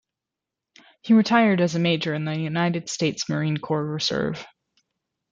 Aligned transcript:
He 1.03 1.13
retired 1.13 1.61
as 1.61 1.75
a 1.75 1.79
major 1.79 2.15
in 2.15 2.25
the 2.25 2.35
United 2.35 2.89
States 2.89 3.29
Marine 3.29 3.57
Corps 3.57 3.85
Reserve. 3.85 4.43